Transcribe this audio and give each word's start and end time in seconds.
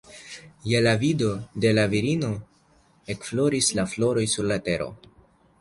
Je 0.71 0.79
la 0.85 0.93
vido 1.03 1.27
de 1.65 1.73
la 1.79 1.83
virino 1.91 2.31
ekfloris 3.15 3.71
la 3.81 3.89
floroj 3.95 4.29
sur 4.37 4.53
la 4.55 4.63
tero 4.71 4.91